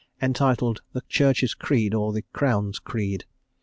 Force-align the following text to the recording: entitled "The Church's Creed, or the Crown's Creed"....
entitled 0.19 0.81
"The 0.93 1.03
Church's 1.07 1.53
Creed, 1.53 1.93
or 1.93 2.11
the 2.11 2.23
Crown's 2.33 2.79
Creed".... 2.79 3.25